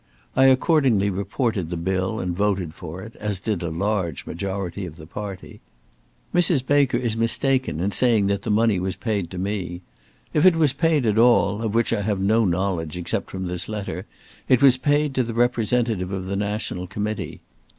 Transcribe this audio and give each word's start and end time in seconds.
I 0.35 0.45
accordingly 0.45 1.11
reported 1.11 1.69
the 1.69 1.77
bill, 1.77 2.19
and 2.19 2.35
voted 2.35 2.73
for 2.73 3.03
it, 3.03 3.15
as 3.17 3.39
did 3.39 3.61
a 3.61 3.69
large 3.69 4.25
majority 4.25 4.83
of 4.87 4.95
the 4.95 5.05
party. 5.05 5.61
Mrs. 6.33 6.65
Baker 6.65 6.97
is 6.97 7.15
mistaken 7.15 7.79
in 7.79 7.91
saying 7.91 8.25
that 8.25 8.41
the 8.41 8.49
money 8.49 8.79
was 8.79 8.95
paid 8.95 9.29
to 9.29 9.37
me. 9.37 9.81
If 10.33 10.43
it 10.43 10.55
was 10.55 10.73
paid 10.73 11.05
at 11.05 11.19
all, 11.19 11.61
of 11.61 11.75
which 11.75 11.93
I 11.93 12.01
have 12.01 12.19
no 12.19 12.45
knowledge 12.45 12.97
except 12.97 13.29
from 13.29 13.45
this 13.45 13.69
letter, 13.69 14.07
it 14.49 14.63
was 14.63 14.75
paid 14.75 15.13
to 15.13 15.21
the 15.23 15.35
representative 15.35 16.11
of 16.11 16.25
the 16.25 16.35
National 16.35 16.87
Committee. 16.87 17.41